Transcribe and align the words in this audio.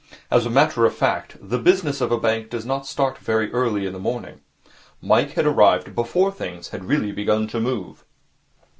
As 0.31 0.47
a 0.47 0.49
matter 0.49 0.83
of 0.87 0.95
fact, 0.95 1.37
the 1.39 1.59
business 1.59 2.01
of 2.01 2.11
a 2.11 2.19
bank 2.19 2.49
does 2.49 2.65
not 2.65 2.87
start 2.87 3.19
very 3.19 3.53
early 3.53 3.85
in 3.85 3.93
the 3.93 3.99
morning. 3.99 4.41
Mike 4.99 5.33
had 5.33 5.45
arrived 5.45 5.93
before 5.93 6.31
things 6.31 6.69
had 6.69 6.85
really 6.85 7.11
begun 7.11 7.45
to 7.49 7.59
move. 7.59 8.03